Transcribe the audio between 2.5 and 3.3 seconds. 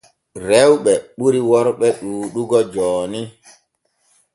jooni.